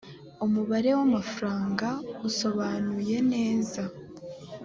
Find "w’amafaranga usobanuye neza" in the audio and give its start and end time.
0.97-3.83